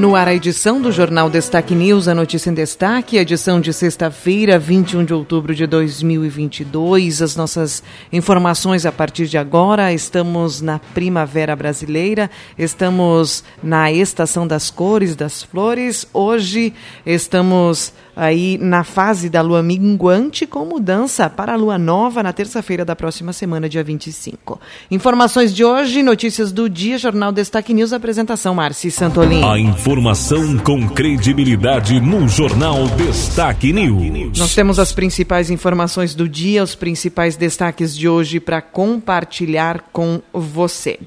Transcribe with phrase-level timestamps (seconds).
[0.00, 4.58] No ar, a edição do Jornal Destaque News, a notícia em destaque, edição de sexta-feira,
[4.58, 7.20] 21 de outubro de 2022.
[7.20, 9.92] As nossas informações a partir de agora.
[9.92, 16.08] Estamos na Primavera Brasileira, estamos na Estação das Cores, das Flores.
[16.14, 16.72] Hoje
[17.04, 22.84] estamos aí na fase da lua minguante, com mudança para a lua nova na terça-feira
[22.84, 24.60] da próxima semana, dia 25.
[24.90, 29.42] Informações de hoje, notícias do dia, Jornal Destaque News, apresentação Marci Santolin.
[29.42, 34.38] A informação com credibilidade no Jornal Destaque News.
[34.38, 40.20] Nós temos as principais informações do dia, os principais destaques de hoje para compartilhar com
[40.30, 40.98] você.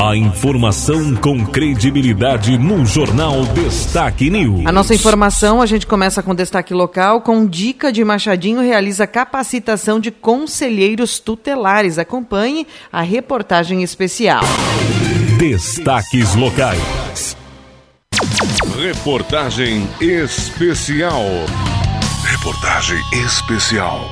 [0.00, 4.66] A informação com credibilidade no Jornal Destaque News.
[4.66, 10.00] A nossa informação, a gente começa com destaque local, com dica de Machadinho realiza capacitação
[10.00, 11.98] de conselheiros tutelares.
[11.98, 14.42] Acompanhe a reportagem especial.
[15.38, 17.36] Destaques locais.
[18.76, 21.22] Reportagem especial.
[22.24, 24.10] Reportagem especial.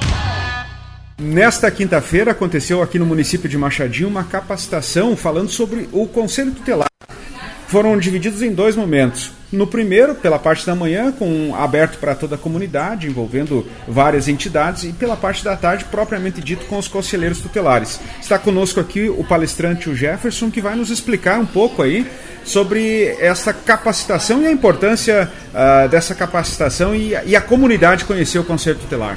[1.22, 6.88] Nesta quinta-feira aconteceu aqui no município de Machadinho uma capacitação falando sobre o Conselho Tutelar.
[7.68, 9.30] Foram divididos em dois momentos.
[9.52, 14.82] No primeiro, pela parte da manhã, com aberto para toda a comunidade, envolvendo várias entidades,
[14.82, 18.00] e pela parte da tarde, propriamente dito, com os conselheiros tutelares.
[18.20, 22.04] Está conosco aqui o palestrante o Jefferson, que vai nos explicar um pouco aí
[22.44, 28.44] sobre essa capacitação e a importância uh, dessa capacitação e, e a comunidade conhecer o
[28.44, 29.16] Conselho Tutelar.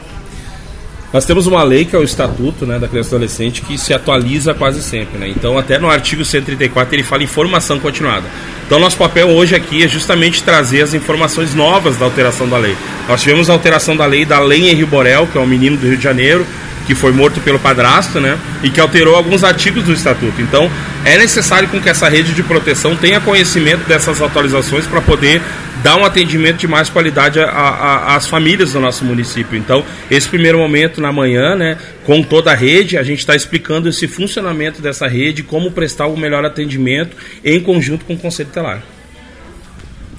[1.14, 3.94] Nós temos uma lei que é o Estatuto né, da Criança e Adolescente que se
[3.94, 5.18] atualiza quase sempre.
[5.18, 5.30] Né?
[5.30, 8.26] Então, até no artigo 134 ele fala em formação continuada.
[8.66, 12.76] Então, nosso papel hoje aqui é justamente trazer as informações novas da alteração da lei.
[13.08, 15.88] Nós tivemos a alteração da lei da Lei Henri Borel, que é um menino do
[15.88, 16.46] Rio de Janeiro,
[16.86, 18.38] que foi morto pelo padrasto, né?
[18.64, 20.42] E que alterou alguns artigos do estatuto.
[20.42, 20.70] Então,
[21.04, 25.42] é necessário com que essa rede de proteção tenha conhecimento dessas atualizações para poder
[25.84, 29.56] dar um atendimento de mais qualidade às famílias do nosso município.
[29.58, 33.88] Então, esse primeiro momento na manhã, né, com toda a rede, a gente está explicando
[33.88, 38.82] esse funcionamento dessa rede, como prestar o melhor atendimento em conjunto com o Conselho Telar.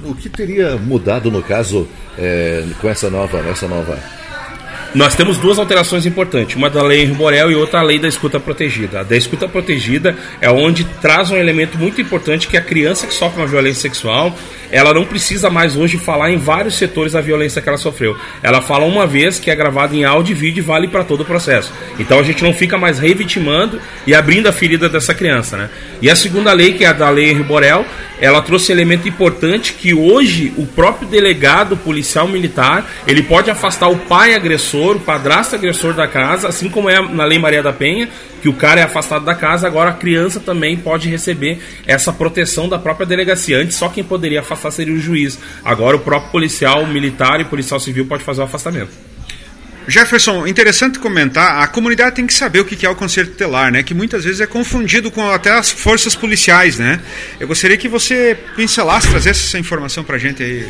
[0.04, 3.98] O que teria mudado no caso é, com essa nova, essa nova
[4.94, 8.40] nós temos duas alterações importantes, uma da lei Borel e outra a lei da escuta
[8.40, 9.00] protegida.
[9.00, 13.14] A da escuta protegida é onde traz um elemento muito importante que a criança que
[13.14, 14.34] sofre uma violência sexual,
[14.70, 18.16] ela não precisa mais hoje falar em vários setores a violência que ela sofreu.
[18.42, 21.20] Ela fala uma vez que é gravada em áudio e vídeo e vale para todo
[21.20, 21.72] o processo.
[21.98, 25.70] Então a gente não fica mais revitimando e abrindo a ferida dessa criança, né?
[26.00, 27.84] E a segunda lei, que é a da lei Henri Borel,
[28.20, 33.96] ela trouxe elemento importante que hoje o próprio delegado policial militar, ele pode afastar o
[33.96, 38.08] pai agressor, o padrasto agressor da casa, assim como é na Lei Maria da Penha,
[38.40, 42.68] que o cara é afastado da casa, agora a criança também pode receber essa proteção
[42.68, 43.58] da própria delegacia.
[43.58, 45.38] Antes só quem poderia afastar seria o juiz.
[45.64, 48.90] Agora o próprio policial militar e policial civil pode fazer o afastamento.
[49.88, 53.84] Jefferson, interessante comentar, a comunidade tem que saber o que é o conselho tutelar, né?
[53.84, 57.00] Que muitas vezes é confundido com até as forças policiais, né?
[57.38, 60.66] Eu gostaria que você pincelasse, trazesse essa informação para a gente aí.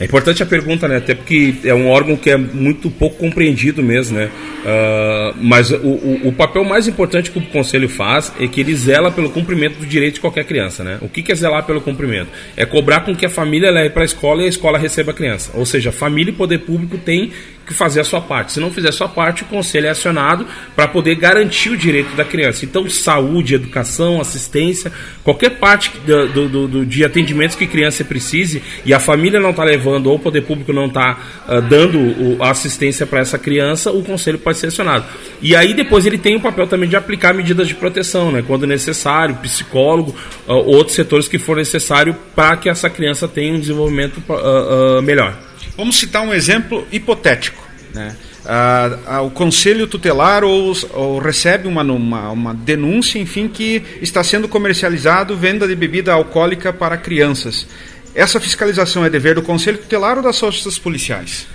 [0.00, 0.96] É importante a pergunta, né?
[0.96, 4.30] Até porque é um órgão que é muito pouco compreendido mesmo, né?
[4.60, 8.74] Uh, mas o, o, o, papel mais importante que o Conselho faz é que ele
[8.74, 10.96] zela pelo cumprimento do direito de qualquer criança, né?
[11.02, 12.30] O que, que é zelar pelo cumprimento?
[12.56, 15.14] É cobrar com que a família leve para a escola e a escola receba a
[15.14, 15.50] criança.
[15.52, 17.30] Ou seja, família e poder público tem
[17.66, 18.52] que fazer a sua parte.
[18.52, 22.14] Se não fizer a sua parte, o conselho é acionado para poder garantir o direito
[22.16, 22.64] da criança.
[22.64, 28.62] Então, saúde, educação, assistência, qualquer parte do, do, do de atendimentos que a criança precise
[28.84, 32.42] e a família não está levando ou o poder público não está uh, dando o,
[32.42, 35.04] a assistência para essa criança, o conselho pode ser acionado.
[35.40, 38.66] E aí depois ele tem o papel também de aplicar medidas de proteção, né, quando
[38.66, 40.14] necessário, psicólogo,
[40.48, 45.49] uh, outros setores que for necessário para que essa criança tenha um desenvolvimento uh, melhor.
[45.76, 47.62] Vamos citar um exemplo hipotético.
[47.94, 48.14] Né?
[48.44, 54.24] Ah, ah, o conselho tutelar ou, ou recebe uma, uma, uma, denúncia, enfim, que está
[54.24, 57.66] sendo comercializado venda de bebida alcoólica para crianças.
[58.14, 61.46] Essa fiscalização é dever do conselho tutelar ou das forças policiais?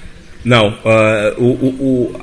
[0.43, 0.69] Não.
[0.69, 2.21] Uh, o, o, o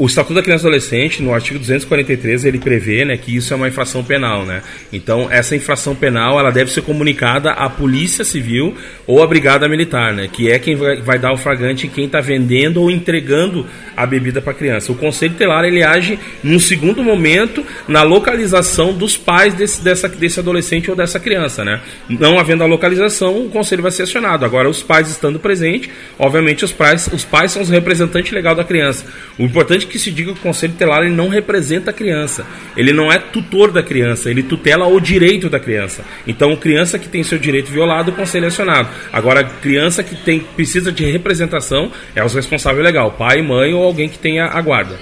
[0.00, 3.68] Estatuto da Criança e Adolescente, no artigo 243, ele prevê né, que isso é uma
[3.68, 4.44] infração penal.
[4.44, 4.62] Né?
[4.92, 8.74] Então, essa infração penal ela deve ser comunicada à Polícia Civil
[9.06, 12.20] ou à Brigada Militar, né, que é quem vai, vai dar o flagrante quem está
[12.20, 13.66] vendendo ou entregando
[13.96, 14.90] a bebida para a criança.
[14.90, 20.40] O Conselho Telar ele age num segundo momento na localização dos pais desse, dessa, desse
[20.40, 21.64] adolescente ou dessa criança.
[21.64, 21.80] Né?
[22.08, 24.44] Não havendo a localização, o Conselho vai ser acionado.
[24.44, 28.64] Agora, os pais estando presentes, obviamente os pais, os pais são os representantes legais da
[28.64, 29.04] criança.
[29.38, 32.46] O importante é que se diga que o Conselho Telar ele não representa a criança.
[32.76, 36.04] Ele não é tutor da criança, ele tutela o direito da criança.
[36.26, 38.88] Então, criança que tem seu direito violado, o Conselho é acionado.
[39.12, 44.08] Agora, criança que tem, precisa de representação é os responsáveis legal, pai, mãe ou alguém
[44.08, 44.98] que tenha a guarda.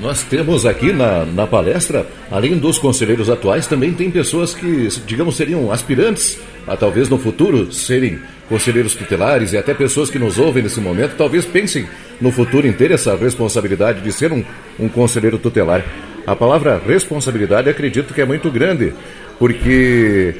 [0.00, 5.36] Nós temos aqui na, na palestra, além dos conselheiros atuais, também tem pessoas que, digamos,
[5.36, 8.18] seriam aspirantes a talvez no futuro serem
[8.48, 11.86] conselheiros tutelares e até pessoas que nos ouvem nesse momento, talvez pensem
[12.20, 14.42] no futuro em ter essa responsabilidade de ser um,
[14.78, 15.84] um conselheiro tutelar.
[16.26, 18.94] A palavra responsabilidade acredito que é muito grande,
[19.38, 20.34] porque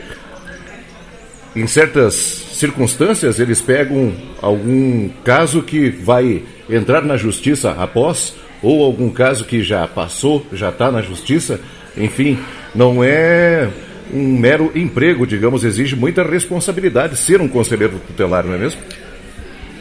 [1.54, 9.10] em certas circunstâncias eles pegam algum caso que vai entrar na justiça após, ou algum
[9.10, 11.60] caso que já passou, já está na justiça,
[11.96, 12.38] enfim,
[12.74, 13.68] não é
[14.12, 18.80] um mero emprego, digamos, exige muita responsabilidade ser um conselheiro tutelar, não é mesmo?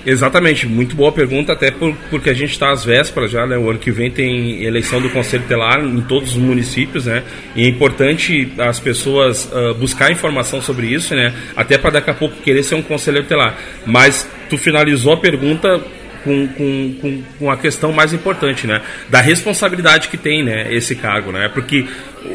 [0.06, 3.58] Exatamente, muito boa pergunta, até por, porque a gente está às vésperas já, né?
[3.58, 7.22] O ano que vem tem eleição do Conselho Tutelar em todos os municípios, né?
[7.54, 11.34] E é importante as pessoas uh, buscar informação sobre isso, né?
[11.56, 13.58] Até para daqui a pouco querer ser um conselheiro tutelar.
[13.86, 15.81] Mas tu finalizou a pergunta
[16.24, 18.81] com, com, com, com a questão mais importante, né?
[19.10, 20.74] Da responsabilidade que tem, né?
[20.74, 21.50] Esse cargo, né?
[21.50, 21.86] Porque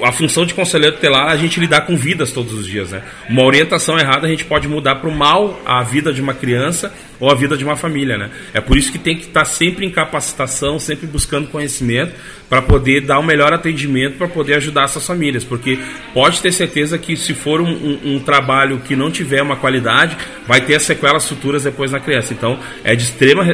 [0.03, 3.03] a função de conselheiro tutelar a gente lidar com vidas todos os dias, né?
[3.29, 6.93] Uma orientação errada a gente pode mudar para o mal a vida de uma criança
[7.21, 8.31] ou a vida de uma família, né?
[8.53, 12.15] É por isso que tem que estar sempre em capacitação, sempre buscando conhecimento
[12.49, 15.79] para poder dar o um melhor atendimento para poder ajudar essas famílias, porque
[16.13, 20.17] pode ter certeza que se for um, um, um, trabalho que não tiver uma qualidade,
[20.47, 22.33] vai ter as sequelas futuras depois na criança.
[22.33, 23.45] Então, é de extrema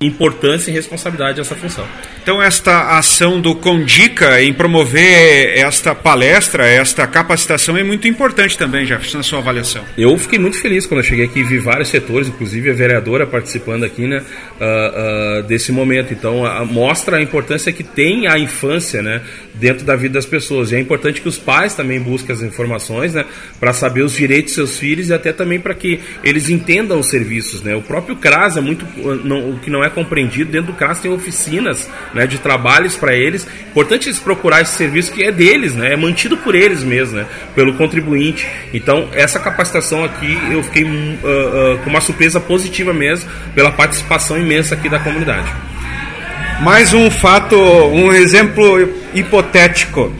[0.00, 1.86] importância e responsabilidade essa função.
[2.22, 8.86] Então, esta ação do Condica em promover esta palestra, esta capacitação é muito importante também,
[8.86, 9.82] Jefferson, na sua avaliação.
[9.98, 13.26] Eu fiquei muito feliz quando eu cheguei aqui e vi vários setores, inclusive a vereadora
[13.26, 16.14] participando aqui né, uh, uh, desse momento.
[16.14, 19.20] Então, uh, mostra a importância que tem a infância né,
[19.54, 20.70] dentro da vida das pessoas.
[20.70, 23.24] E é importante que os pais também busquem as informações né,
[23.58, 27.06] para saber os direitos dos seus filhos e até também para que eles entendam os
[27.06, 27.62] serviços.
[27.62, 27.74] Né.
[27.74, 28.86] O próprio CRAS é muito.
[29.24, 33.14] Não, o que não é compreendido, dentro do CRAS tem oficinas né, de trabalhos para
[33.14, 33.46] eles.
[33.70, 37.26] Importante eles procurar esse serviço que é deles, né, é mantido por eles mesmo, né,
[37.54, 38.46] pelo contribuinte.
[38.74, 44.38] Então, essa capacitação aqui eu fiquei uh, uh, com uma surpresa positiva mesmo pela participação
[44.38, 45.50] imensa aqui da comunidade.
[46.60, 50.14] Mais um fato, um exemplo hipotético.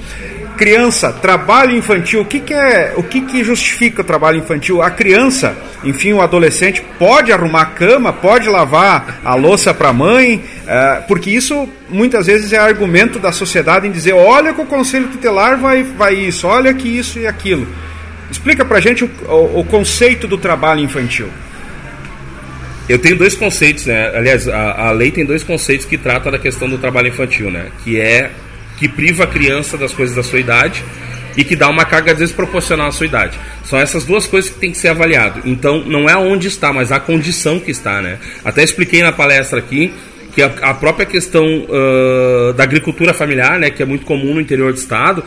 [0.62, 4.80] Criança, trabalho infantil, o que, que é, o que, que justifica o trabalho infantil?
[4.80, 9.92] A criança, enfim, o adolescente pode arrumar a cama, pode lavar a louça para a
[9.92, 14.64] mãe, uh, porque isso muitas vezes é argumento da sociedade em dizer, olha que o
[14.64, 17.66] conselho tutelar vai, vai isso, olha que isso e aquilo.
[18.30, 21.28] Explica para gente o, o, o conceito do trabalho infantil.
[22.88, 24.12] Eu tenho dois conceitos, né?
[24.14, 27.66] Aliás, a, a, lei tem dois conceitos que tratam da questão do trabalho infantil, né?
[27.82, 28.30] Que é
[28.82, 30.82] que priva a criança das coisas da sua idade
[31.36, 33.38] e que dá uma carga desproporcional à sua idade.
[33.64, 35.40] São essas duas coisas que tem que ser avaliado.
[35.44, 38.18] Então, não é onde está, mas a condição que está, né?
[38.44, 39.94] Até expliquei na palestra aqui
[40.34, 44.40] que a, a própria questão uh, da agricultura familiar, né, que é muito comum no
[44.40, 45.22] interior do estado,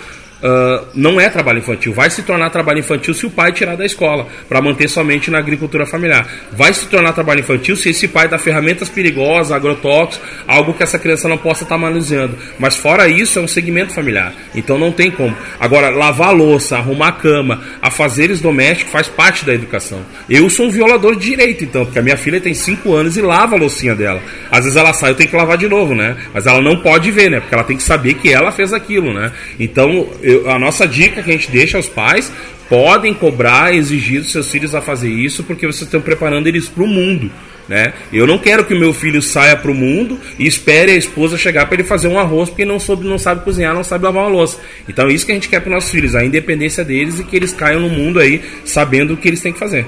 [0.45, 1.91] Uh, não é trabalho infantil.
[1.91, 5.39] Vai se tornar trabalho infantil se o pai tirar da escola, para manter somente na
[5.39, 6.27] agricultura familiar.
[6.51, 10.99] Vai se tornar trabalho infantil se esse pai dá ferramentas perigosas, agrotóxicos, algo que essa
[10.99, 12.37] criança não possa estar tá manuseando.
[12.59, 14.35] Mas fora isso, é um segmento familiar.
[14.53, 15.35] Então não tem como.
[15.59, 20.01] Agora, lavar louça, arrumar a cama, a fazeres domésticos faz parte da educação.
[20.29, 23.21] Eu sou um violador de direito, então, porque a minha filha tem 5 anos e
[23.21, 24.21] lava a loucinha dela.
[24.51, 26.15] Às vezes ela sai, eu tenho que lavar de novo, né?
[26.31, 27.39] Mas ela não pode ver, né?
[27.39, 29.31] Porque ela tem que saber que ela fez aquilo, né?
[29.59, 32.31] Então, eu, a nossa dica que a gente deixa aos pais
[32.69, 36.83] podem cobrar, exigir dos seus filhos a fazer isso, porque vocês estão preparando eles para
[36.83, 37.31] o mundo.
[37.67, 37.93] Né?
[38.13, 41.35] Eu não quero que o meu filho saia para o mundo e espere a esposa
[41.35, 44.23] chegar para ele fazer um arroz porque não, soube, não sabe cozinhar, não sabe lavar
[44.23, 44.59] uma louça.
[44.87, 47.35] Então é isso que a gente quer para nossos filhos, a independência deles e que
[47.35, 49.85] eles caiam no mundo aí sabendo o que eles têm que fazer.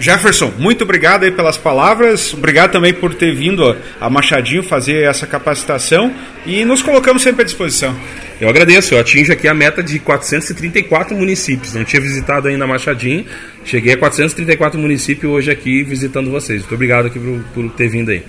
[0.00, 5.26] Jefferson, muito obrigado aí pelas palavras, obrigado também por ter vindo a Machadinho fazer essa
[5.26, 6.10] capacitação
[6.46, 7.94] e nos colocamos sempre à disposição.
[8.40, 11.74] Eu agradeço, eu atingo aqui a meta de 434 municípios.
[11.74, 13.26] Não tinha visitado ainda Machadinho,
[13.62, 16.60] cheguei a 434 municípios hoje aqui visitando vocês.
[16.60, 18.24] Muito obrigado aqui por, por ter vindo aí.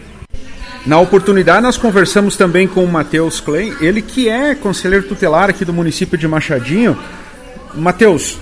[0.85, 5.63] Na oportunidade, nós conversamos também com o Matheus Klein, ele que é conselheiro tutelar aqui
[5.63, 6.99] do município de Machadinho.
[7.73, 8.37] Matheus,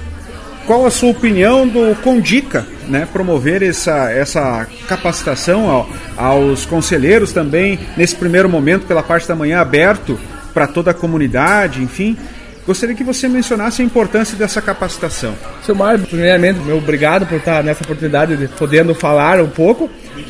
[0.65, 7.79] qual a sua opinião do Condica, né, promover essa, essa capacitação ao, aos conselheiros também,
[7.95, 10.19] nesse primeiro momento, pela parte da manhã, aberto
[10.53, 12.17] para toda a comunidade, enfim.
[12.65, 15.33] Gostaria que você mencionasse a importância dessa capacitação.
[15.65, 19.89] Seu Mário, primeiramente, meu obrigado por estar nessa oportunidade de podendo falar um pouco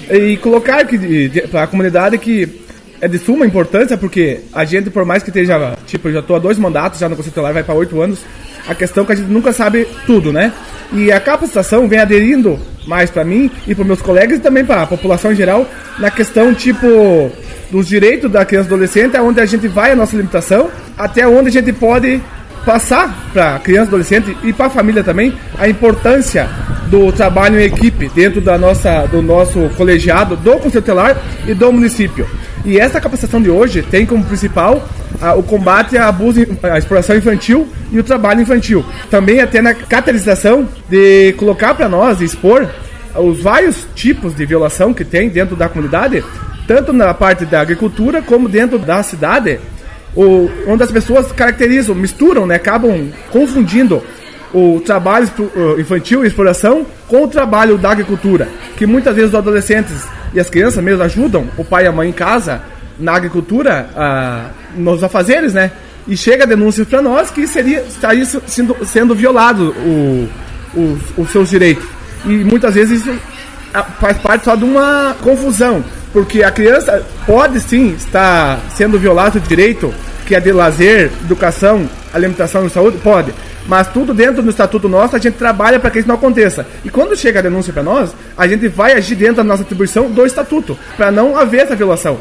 [0.10, 0.86] e colocar
[1.52, 2.48] para a comunidade que
[3.02, 6.36] é de suma importância porque a gente, por mais que esteja, tipo, eu já estou
[6.36, 8.20] há dois mandatos já no Conselho Tutelar, vai para oito anos,
[8.70, 10.54] a questão é que a gente nunca sabe tudo, né?
[10.94, 14.84] E a capacitação vem aderindo mais para mim e para meus colegas e também para
[14.84, 17.32] a população em geral na questão, tipo,
[17.72, 21.50] dos direitos da criança e adolescente, onde a gente vai a nossa limitação, até onde
[21.50, 22.22] a gente pode
[22.64, 26.48] passar para criança e adolescente e para a família também a importância
[26.90, 31.72] do trabalho em equipe dentro da nossa, do nosso colegiado, do Conselho Telar e do
[31.72, 32.28] município.
[32.66, 34.88] E essa capacitação de hoje tem como principal
[35.22, 38.86] a, o combate à abuso, à exploração infantil e o trabalho infantil.
[39.10, 42.70] Também até na catalisação de colocar para nós expor
[43.16, 46.24] os vários tipos de violação que tem dentro da comunidade,
[46.68, 49.60] tanto na parte da agricultura como dentro da cidade,
[50.68, 54.04] onde as pessoas caracterizam, misturam, né, acabam confundindo
[54.54, 55.30] o trabalho
[55.78, 60.50] infantil e exploração com o trabalho da agricultura, que muitas vezes os adolescentes e as
[60.50, 62.62] crianças mesmo ajudam o pai e a mãe em casa
[63.00, 65.72] na agricultura, ah, nos afazeres, né?
[66.08, 70.30] E chega denúncia para nós que seria estaria sendo, sendo violado o,
[70.76, 71.86] o, os seus direitos.
[72.26, 73.18] E muitas vezes isso
[73.74, 79.38] ah, faz parte só de uma confusão, porque a criança pode sim estar sendo violado
[79.38, 79.94] o direito
[80.26, 83.34] que é de lazer, educação, alimentação e saúde, pode.
[83.70, 86.66] Mas tudo dentro do estatuto nosso, a gente trabalha para que isso não aconteça.
[86.84, 90.10] E quando chega a denúncia para nós, a gente vai agir dentro da nossa atribuição
[90.10, 92.20] do estatuto, para não haver essa violação.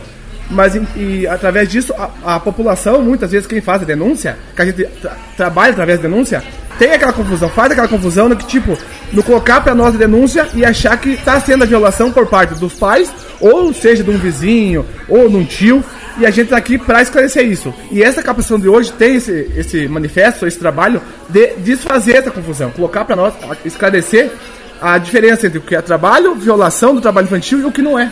[0.50, 4.64] Mas e, através disso, a, a, população, muitas vezes quem faz a denúncia, que a
[4.66, 6.42] gente tra trabalha através da denúncia,
[6.78, 8.76] tem aquela confusão, faz aquela confusão no que, tipo,
[9.10, 12.54] no colocar para nós a denúncia e achar que está sendo a violação por parte
[12.54, 15.82] dos pais, ou seja, de um vizinho, ou de um tio,
[16.18, 17.72] e a gente está aqui para esclarecer isso.
[17.90, 22.70] E essa capacitação de hoje tem esse, esse manifesto, esse trabalho de desfazer essa confusão,
[22.70, 23.34] colocar para nós,
[23.64, 24.30] esclarecer
[24.80, 27.98] a diferença entre o que é trabalho, violação do trabalho infantil e o que não
[27.98, 28.10] é.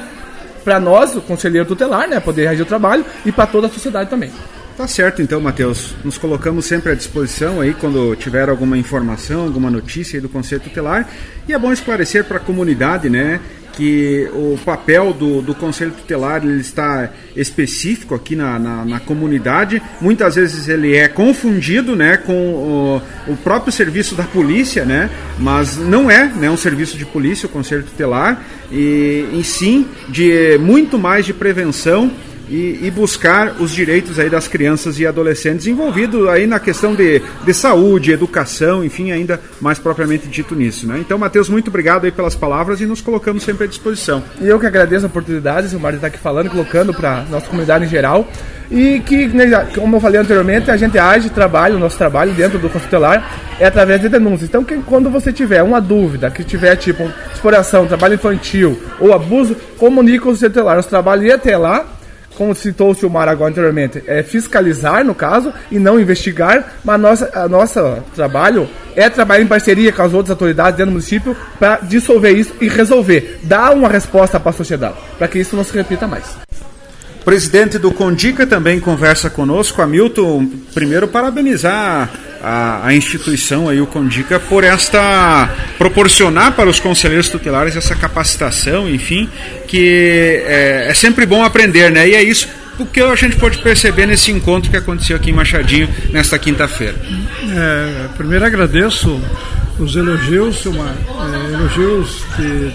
[0.65, 4.11] Para nós, o conselheiro tutelar, né, poder reagir o trabalho e para toda a sociedade
[4.11, 4.33] também.
[4.77, 5.95] Tá certo então, Matheus.
[6.05, 10.61] Nos colocamos sempre à disposição aí quando tiver alguma informação, alguma notícia aí do Conselho
[10.61, 11.09] Tutelar.
[11.49, 13.41] E é bom esclarecer para a comunidade, né,
[13.77, 19.83] que o papel do, do Conselho Tutelar ele está específico aqui na, na, na, comunidade.
[20.01, 25.77] Muitas vezes ele é confundido né, com o, o, próprio serviço da polícia, né, mas
[25.77, 28.43] não é né, um serviço de polícia, o Conselho Tutelar,
[28.73, 32.11] e, e sim de muito mais de prevenção
[32.49, 37.21] e, e, buscar os direitos aí das crianças e adolescentes envolvidos aí na questão de,
[37.45, 40.87] de saúde, educação, enfim, ainda mais propriamente dito nisso.
[40.87, 40.99] Né?
[41.01, 44.23] Então, Matheus, muito obrigado aí pelas palavras e nos colocamos sempre à disposição.
[44.41, 47.85] E eu que agradeço a oportunidade, o Mário está aqui falando, colocando para nossa comunidade
[47.85, 48.29] em geral.
[48.71, 52.59] E que, né, como eu falei anteriormente, a gente age, trabalha, o nosso trabalho dentro
[52.59, 54.49] do consultelar é através de denúncias.
[54.49, 59.57] Então, que, quando você tiver uma dúvida, que tiver tipo exploração, trabalho infantil ou abuso,
[59.79, 60.77] comunique com o consultelar.
[60.77, 61.96] Nosso trabalho ia até lá
[62.37, 67.31] como citou o Silmar agora anteriormente, é fiscalizar, no caso, e não investigar, mas nossa,
[67.35, 67.81] a nosso
[68.15, 72.55] trabalho é trabalhar em parceria com as outras autoridades dentro do município para dissolver isso
[72.61, 76.25] e resolver, dar uma resposta para a sociedade, para que isso não se repita mais.
[77.27, 80.49] Presidente do Condica também conversa conosco, Hamilton.
[80.73, 82.09] Primeiro, parabenizar
[82.41, 88.89] a, a, instituição aí, o Condica, por esta proporcionar para os conselheiros tutelares essa capacitação,
[88.89, 89.29] enfim,
[89.67, 92.09] que é, é sempre bom aprender, né?
[92.09, 95.89] E é isso porque a gente pode perceber nesse encontro que aconteceu aqui em Machadinho
[96.13, 96.95] nesta quinta-feira.
[96.95, 99.21] É, primeiro agradeço
[99.81, 102.73] os elogios, uma, é, elogios que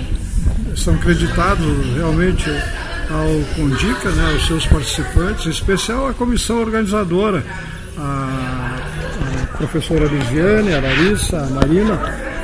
[0.76, 2.52] são creditados realmente
[3.12, 7.44] ao Condica, né, aos seus participantes, em especial à comissão organizadora,
[7.98, 8.78] a,
[9.54, 12.00] a professora Lisiane, a Larissa, a Marina,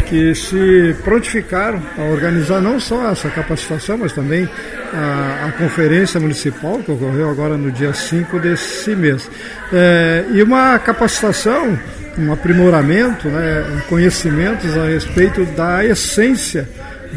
[0.07, 4.47] que se prontificaram a organizar não só essa capacitação, mas também
[4.93, 9.29] a, a conferência municipal, que ocorreu agora no dia 5 desse mês.
[9.71, 11.77] É, e uma capacitação,
[12.17, 16.67] um aprimoramento, né, conhecimentos a respeito da essência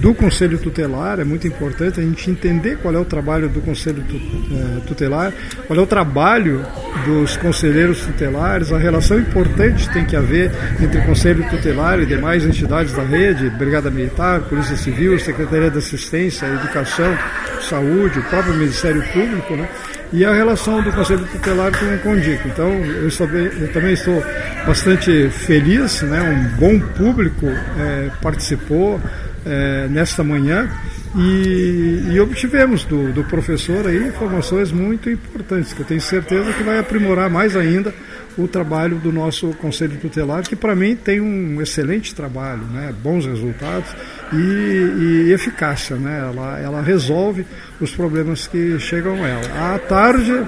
[0.00, 4.02] do Conselho Tutelar, é muito importante a gente entender qual é o trabalho do Conselho
[4.11, 5.33] eh, Tutelar,
[5.66, 6.64] qual é o trabalho
[7.04, 12.95] dos conselheiros tutelares, a relação importante tem que haver entre Conselho Tutelar e demais entidades
[12.95, 17.16] da rede, Brigada Militar, Polícia Civil, Secretaria de Assistência, Educação,
[17.61, 19.69] Saúde, o próprio Ministério Público, né?
[20.12, 22.49] e a relação do Conselho Tutelar com o Condico.
[22.49, 24.23] Então, eu, eu também estou
[24.66, 26.21] bastante feliz, né?
[26.23, 29.00] um bom público é, participou
[29.45, 30.71] é, nesta manhã
[31.17, 36.63] e, e obtivemos do, do, professor aí informações muito importantes, que eu tenho certeza que
[36.63, 37.93] vai aprimorar mais ainda
[38.39, 42.95] o trabalho do nosso Conselho Tutelar, que para mim tem um excelente trabalho, né?
[43.03, 43.91] bons resultados
[44.33, 45.97] e, e eficácia.
[45.97, 46.21] Né?
[46.21, 47.45] Ela, ela resolve
[47.81, 49.75] os problemas que chegam a ela.
[49.75, 50.45] À tarde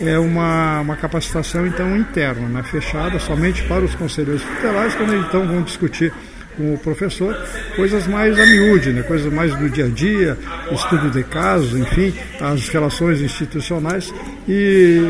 [0.00, 2.62] é uma, uma capacitação então interna, né?
[2.62, 6.12] fechada somente para os conselheiros tutelares, quando então vão discutir
[6.58, 7.34] com o professor
[7.76, 9.02] coisas mais a miúde, né?
[9.02, 10.36] coisas mais do dia a dia,
[10.72, 14.12] estudo de casos, enfim, as relações institucionais
[14.46, 15.00] e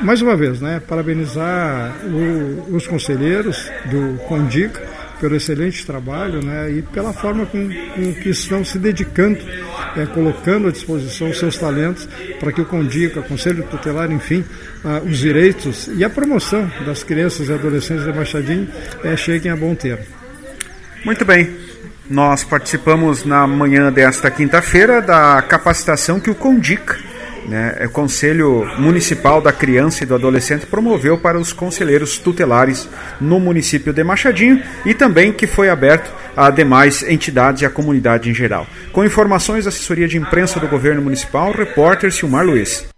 [0.00, 4.82] mais uma vez, né, parabenizar o, os conselheiros do Condica
[5.20, 9.38] pelo excelente trabalho né, e pela forma com, com que estão se dedicando,
[9.96, 12.08] é, colocando à disposição seus talentos
[12.40, 14.44] para que o Condica, o Conselho Tutelar, enfim,
[14.84, 18.68] ah, os direitos e a promoção das crianças e adolescentes de Machadinho
[19.02, 20.23] é, cheguem a bom termo.
[21.04, 21.56] Muito bem.
[22.08, 26.98] Nós participamos na manhã desta quinta-feira da capacitação que o Condica
[27.46, 32.88] né, é o Conselho Municipal da Criança e do Adolescente promoveu para os conselheiros tutelares
[33.20, 38.30] no município de Machadinho e também que foi aberto a demais entidades e à comunidade
[38.30, 38.66] em geral.
[38.92, 42.93] Com informações da assessoria de imprensa do governo municipal, repórter Silmar Luiz.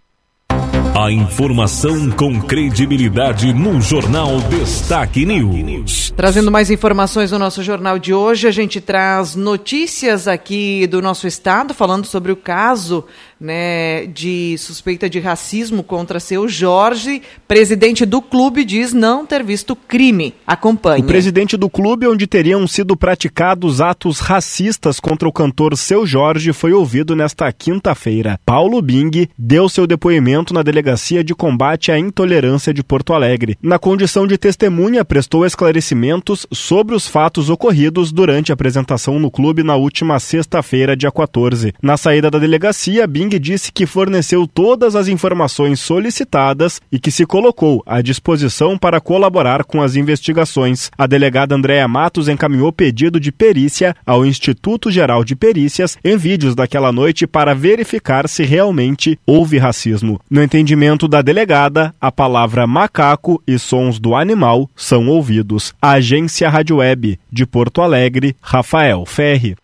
[0.99, 6.11] A informação com credibilidade no Jornal Destaque News.
[6.17, 11.27] Trazendo mais informações no nosso jornal de hoje, a gente traz notícias aqui do nosso
[11.27, 13.05] estado, falando sobre o caso
[13.39, 17.21] né, de suspeita de racismo contra seu Jorge.
[17.47, 20.33] Presidente do clube diz não ter visto crime.
[20.45, 21.03] Acompanhe.
[21.03, 26.53] O presidente do clube, onde teriam sido praticados atos racistas contra o cantor seu Jorge,
[26.53, 28.39] foi ouvido nesta quinta-feira.
[28.45, 33.57] Paulo Bing deu seu depoimento na delegacia de combate à intolerância de Porto Alegre.
[33.61, 39.63] Na condição de testemunha, prestou esclarecimentos sobre os fatos ocorridos durante a apresentação no clube
[39.63, 41.73] na última sexta-feira, dia 14.
[41.81, 47.25] Na saída da delegacia, Bing Disse que forneceu todas as informações solicitadas e que se
[47.25, 50.91] colocou à disposição para colaborar com as investigações.
[50.97, 56.55] A delegada Andréa Matos encaminhou pedido de perícia ao Instituto Geral de Perícias em vídeos
[56.55, 60.19] daquela noite para verificar se realmente houve racismo.
[60.29, 65.73] No entendimento da delegada, a palavra macaco e sons do animal são ouvidos.
[65.81, 69.55] A agência Rádio Web de Porto Alegre, Rafael Ferri.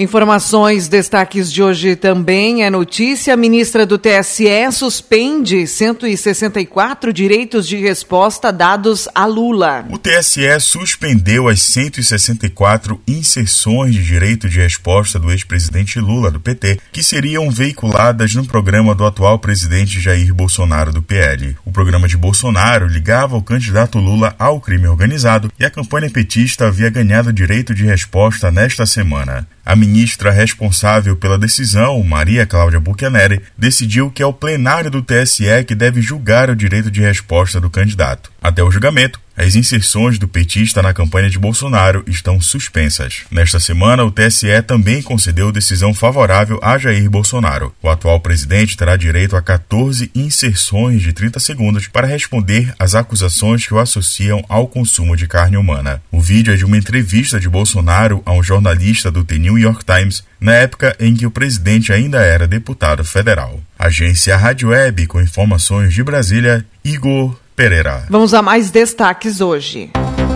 [0.00, 3.34] Informações, destaques de hoje também é notícia.
[3.34, 9.84] A ministra do TSE suspende 164 direitos de resposta dados a Lula.
[9.90, 16.78] O TSE suspendeu as 164 inserções de direito de resposta do ex-presidente Lula, do PT,
[16.92, 21.56] que seriam veiculadas no programa do atual presidente Jair Bolsonaro, do PL.
[21.64, 26.68] O programa de Bolsonaro ligava o candidato Lula ao crime organizado e a campanha petista
[26.68, 29.44] havia ganhado direito de resposta nesta semana.
[29.68, 35.62] A ministra responsável pela decisão, Maria Cláudia Buchaneri, decidiu que é o plenário do TSE
[35.66, 38.32] que deve julgar o direito de resposta do candidato.
[38.40, 43.22] Até o julgamento, as inserções do petista na campanha de Bolsonaro estão suspensas.
[43.30, 47.72] Nesta semana, o TSE também concedeu decisão favorável a Jair Bolsonaro.
[47.80, 53.64] O atual presidente terá direito a 14 inserções de 30 segundos para responder às acusações
[53.64, 56.02] que o associam ao consumo de carne humana.
[56.10, 59.84] O vídeo é de uma entrevista de Bolsonaro a um jornalista do The New York
[59.84, 63.60] Times na época em que o presidente ainda era deputado federal.
[63.78, 68.04] Agência Rádio Web com informações de Brasília, Igor Pereira.
[68.08, 69.90] Vamos a mais destaques hoje.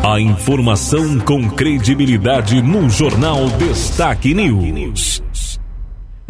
[0.04, 5.22] A informação com credibilidade no Jornal Destaque News.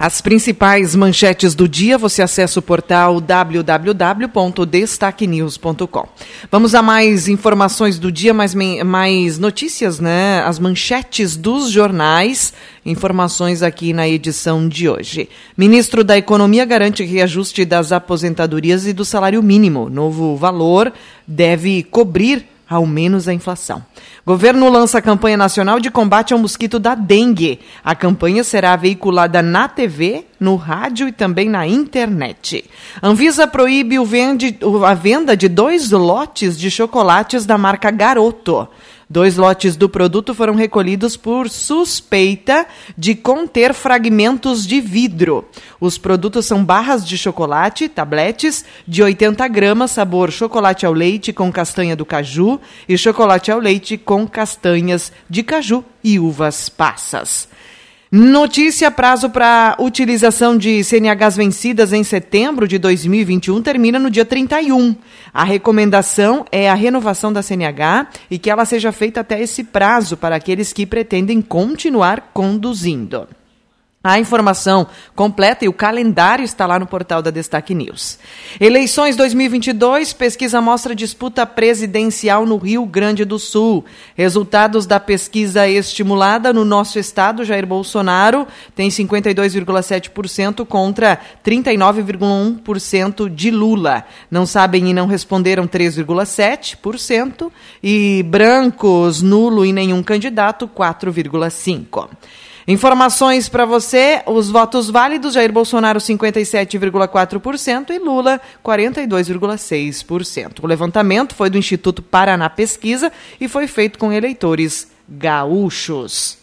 [0.03, 6.09] As principais manchetes do dia você acessa o portal www.destaquenews.com.
[6.51, 8.53] Vamos a mais informações do dia, mais,
[8.85, 10.43] mais notícias, né?
[10.45, 12.53] As manchetes dos jornais,
[12.85, 15.29] informações aqui na edição de hoje.
[15.57, 19.89] Ministro da Economia garante reajuste das aposentadorias e do salário mínimo.
[19.89, 20.93] Novo valor
[21.29, 23.85] deve cobrir ao menos a inflação.
[24.25, 27.61] Governo lança a campanha nacional de combate ao mosquito da dengue.
[27.85, 32.65] A campanha será veiculada na TV, no rádio e também na internet.
[33.03, 38.69] Anvisa proíbe vende, a venda de dois lotes de chocolates da marca Garoto.
[39.13, 45.47] Dois lotes do produto foram recolhidos por suspeita de conter fragmentos de vidro.
[45.79, 51.53] Os produtos são barras de chocolate, tabletes de 80 gramas, sabor chocolate ao leite com
[51.53, 57.47] castanha do caju e chocolate ao leite com castanhas de caju e uvas passas.
[58.15, 64.95] Notícia: prazo para utilização de CNHs vencidas em setembro de 2021 termina no dia 31.
[65.33, 70.15] A recomendação é a renovação da CNH e que ela seja feita até esse prazo
[70.15, 73.27] para aqueles que pretendem continuar conduzindo.
[74.05, 78.19] A informação completa e o calendário está lá no portal da Destaque News.
[78.61, 83.85] Eleições 2022, pesquisa mostra disputa presidencial no Rio Grande do Sul.
[84.17, 94.05] Resultados da pesquisa estimulada no nosso estado, Jair Bolsonaro tem 52,7% contra 39,1% de Lula.
[94.29, 102.09] Não sabem e não responderam 3,7% e brancos, nulo e nenhum candidato 4,5%.
[102.69, 110.63] Informações para você: os votos válidos, Jair Bolsonaro 57,4% e Lula 42,6%.
[110.63, 116.39] O levantamento foi do Instituto Paraná Pesquisa e foi feito com eleitores gaúchos.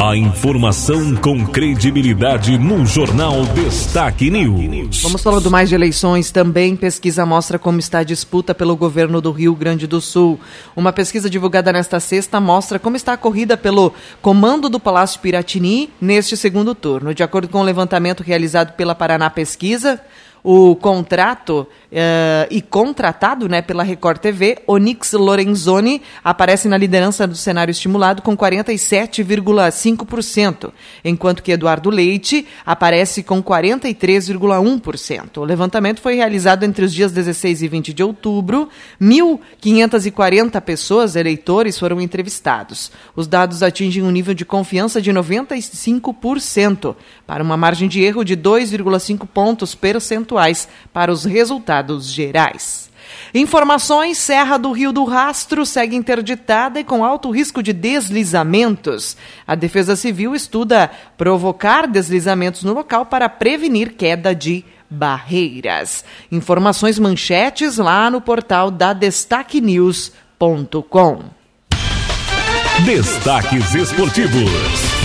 [0.00, 5.02] A informação com credibilidade no Jornal Destaque News.
[5.02, 6.74] Vamos falando mais de eleições também.
[6.74, 10.40] Pesquisa mostra como está a disputa pelo governo do Rio Grande do Sul.
[10.74, 15.90] Uma pesquisa divulgada nesta sexta mostra como está a corrida pelo comando do Palácio Piratini
[16.00, 17.14] neste segundo turno.
[17.14, 20.00] De acordo com o levantamento realizado pela Paraná Pesquisa,
[20.46, 27.34] o contrato uh, e contratado né, pela Record TV, Onix Lorenzoni aparece na liderança do
[27.34, 30.70] cenário estimulado com 47,5%,
[31.02, 35.38] enquanto que Eduardo Leite aparece com 43,1%.
[35.38, 38.68] O levantamento foi realizado entre os dias 16 e 20 de outubro.
[39.00, 42.92] 1.540 pessoas, eleitores, foram entrevistados.
[43.16, 46.94] Os dados atingem um nível de confiança de 95%,
[47.26, 52.90] para uma margem de erro de 2,5 pontos percentuais percentuais para os resultados gerais.
[53.32, 59.16] Informações: Serra do Rio do Rastro segue interditada e com alto risco de deslizamentos.
[59.46, 66.04] A Defesa Civil estuda provocar deslizamentos no local para prevenir queda de barreiras.
[66.30, 71.22] Informações manchetes lá no portal da destaquenews.com.
[72.84, 75.03] Destaques esportivos.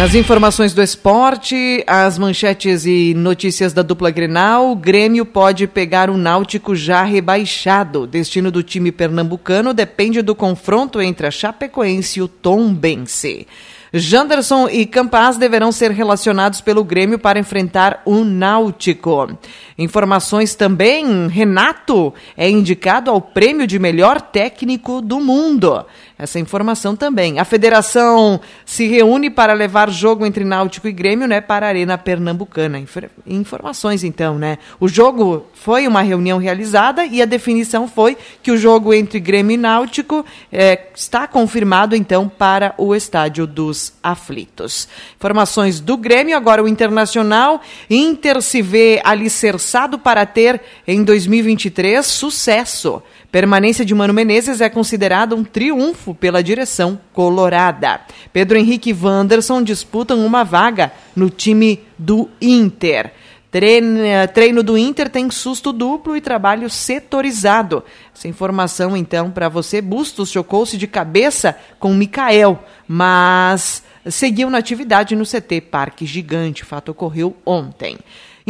[0.00, 6.08] Nas informações do esporte, as manchetes e notícias da dupla Grenal, o Grêmio pode pegar
[6.08, 8.06] o Náutico já rebaixado.
[8.06, 13.46] Destino do time pernambucano depende do confronto entre a Chapecoense e o Tombense.
[13.92, 19.36] Janderson e Campaz deverão ser relacionados pelo Grêmio para enfrentar o Náutico.
[19.76, 25.84] Informações também: Renato é indicado ao prêmio de melhor técnico do mundo.
[26.20, 27.38] Essa informação também.
[27.38, 31.96] A federação se reúne para levar jogo entre Náutico e Grêmio, né, para a Arena
[31.96, 32.82] Pernambucana.
[33.26, 34.58] Informações então, né?
[34.78, 39.54] O jogo foi uma reunião realizada e a definição foi que o jogo entre Grêmio
[39.54, 44.88] e Náutico é, está confirmado então para o estádio dos Aflitos.
[45.16, 47.62] Informações do Grêmio, agora o Internacional.
[47.88, 53.02] Inter se vê alicerçado para ter em 2023 sucesso.
[53.30, 58.00] Permanência de Mano Menezes é considerada um triunfo pela direção colorada.
[58.32, 63.12] Pedro Henrique e Wanderson disputam uma vaga no time do Inter.
[64.32, 67.82] Treino do Inter tem susto duplo e trabalho setorizado.
[68.14, 69.80] Essa informação, então, para você.
[69.80, 76.62] Bustos chocou-se de cabeça com Mikael, mas seguiu na atividade no CT Parque Gigante.
[76.62, 77.98] O fato ocorreu ontem.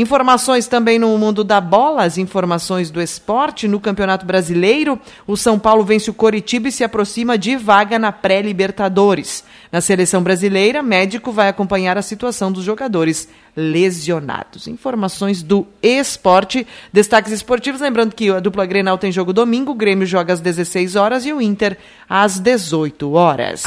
[0.01, 3.69] Informações também no mundo da bola, as informações do esporte.
[3.69, 8.11] No Campeonato Brasileiro, o São Paulo vence o Coritiba e se aproxima de vaga na
[8.11, 9.45] pré-Libertadores.
[9.71, 14.67] Na seleção brasileira, médico vai acompanhar a situação dos jogadores lesionados.
[14.67, 17.83] Informações do esporte, destaques esportivos.
[17.83, 21.33] Lembrando que a dupla Grenal tem jogo domingo, o Grêmio joga às 16 horas e
[21.35, 21.77] o Inter
[22.09, 23.65] às 18 horas.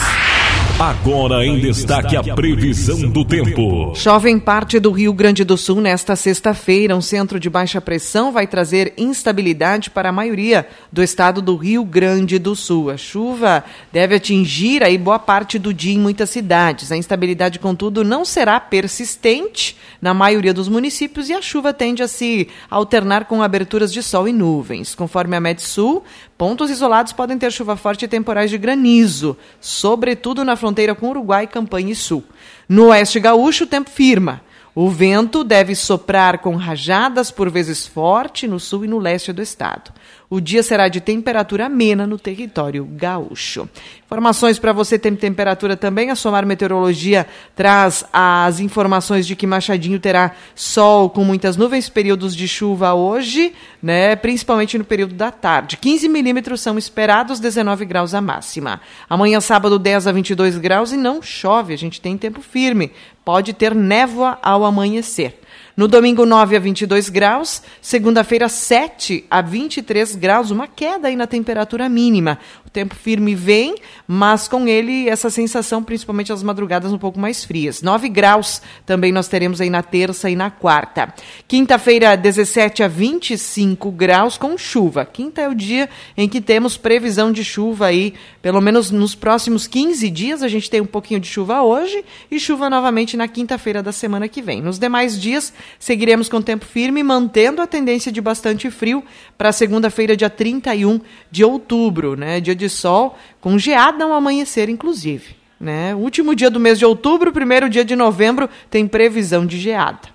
[0.79, 3.93] Agora em destaque a previsão do tempo.
[3.95, 6.95] Chove em parte do Rio Grande do Sul nesta sexta-feira.
[6.95, 11.85] Um centro de baixa pressão vai trazer instabilidade para a maioria do estado do Rio
[11.85, 12.89] Grande do Sul.
[12.89, 16.91] A chuva deve atingir aí boa parte do dia em muitas cidades.
[16.91, 22.07] A instabilidade, contudo, não será persistente na maioria dos municípios e a chuva tende a
[22.07, 24.95] se alternar com aberturas de sol e nuvens.
[24.95, 26.03] Conforme a Metsul,
[26.43, 31.47] pontos isolados podem ter chuva forte e temporais de granizo, sobretudo na fronteira com Uruguai,
[31.47, 32.21] Campanha e Sul.
[32.67, 34.41] No oeste gaúcho, o tempo firma.
[34.75, 39.41] O vento deve soprar com rajadas por vezes forte no sul e no leste do
[39.41, 39.93] estado.
[40.33, 43.69] O dia será de temperatura amena no território gaúcho.
[44.03, 46.09] Informações para você tem temperatura também.
[46.09, 52.35] A Somar Meteorologia traz as informações de que Machadinho terá sol com muitas nuvens, períodos
[52.35, 55.77] de chuva hoje, né, principalmente no período da tarde.
[55.77, 58.81] 15 milímetros são esperados, 19 graus a máxima.
[59.07, 61.75] Amanhã, sábado, 10 a 22 graus e não chove.
[61.75, 62.91] A gente tem tempo firme.
[63.23, 65.42] Pode ter névoa ao amanhecer.
[65.75, 67.63] No domingo, 9 a 22 graus.
[67.81, 70.51] Segunda-feira, 7 a 23 graus.
[70.51, 72.37] Uma queda aí na temperatura mínima.
[72.63, 73.73] O tempo firme vem,
[74.07, 77.81] mas com ele essa sensação, principalmente as madrugadas um pouco mais frias.
[77.81, 81.11] 9 graus também nós teremos aí na terça e na quarta.
[81.47, 85.05] Quinta-feira, 17 a 25 graus com chuva.
[85.05, 89.65] Quinta é o dia em que temos previsão de chuva aí, pelo menos nos próximos
[89.65, 90.43] 15 dias.
[90.43, 94.27] A gente tem um pouquinho de chuva hoje e chuva novamente na quinta-feira da semana
[94.27, 94.61] que vem.
[94.61, 99.03] Nos demais dias, Seguiremos com tempo firme, mantendo a tendência de bastante frio
[99.37, 100.99] para segunda-feira, dia 31
[101.29, 102.39] de outubro, né?
[102.39, 105.35] Dia de sol, com geada ao amanhecer, inclusive.
[105.59, 105.95] Né?
[105.95, 110.12] Último dia do mês de outubro, primeiro dia de novembro, tem previsão de geada.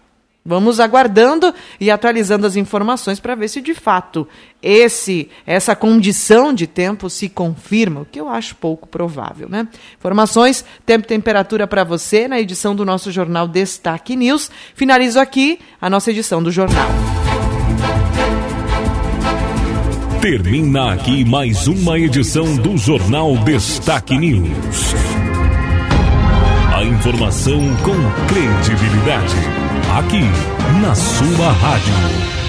[0.49, 4.27] Vamos aguardando e atualizando as informações para ver se de fato
[4.63, 9.69] esse essa condição de tempo se confirma, o que eu acho pouco provável, né?
[9.99, 14.51] Informações, tempo e temperatura para você na edição do nosso jornal Destaque News.
[14.75, 16.89] Finalizo aqui a nossa edição do jornal.
[20.23, 24.95] Termina aqui mais uma edição do jornal Destaque News.
[26.75, 29.37] A informação com credibilidade
[29.97, 30.23] aqui
[30.81, 32.48] na sua rádio.